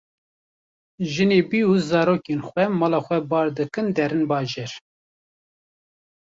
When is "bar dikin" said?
3.31-3.87